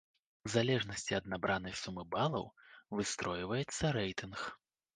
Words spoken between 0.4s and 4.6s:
У залежнасці ад набранай сумы балаў, выстройваецца рэйтынг.